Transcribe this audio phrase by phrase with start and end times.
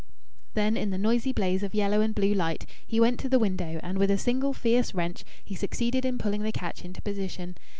[0.55, 3.79] Then in the noisy blaze of yellow and blue light he went to the window
[3.83, 7.55] and with a single fierce wrench he succeeded in pulling the catch into position.